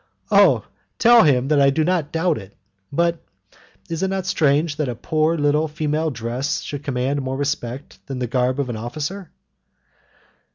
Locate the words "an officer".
8.69-9.29